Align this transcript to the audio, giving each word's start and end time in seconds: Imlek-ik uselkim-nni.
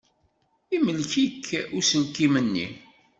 Imlek-ik 0.75 1.47
uselkim-nni. 1.77 2.67